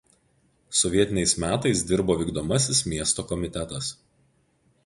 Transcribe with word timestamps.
Sovietiniais 0.79 1.35
metais 1.43 1.83
dirbo 1.91 2.17
vykdomasis 2.23 2.81
miesto 2.95 3.27
komitetas. 3.33 3.93